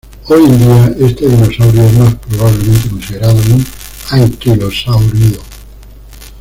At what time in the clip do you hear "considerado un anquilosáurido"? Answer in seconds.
2.89-5.43